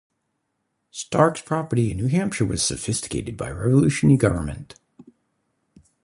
[0.89, 4.73] Stark's property in New Hampshire was confiscated by the revolutionary government.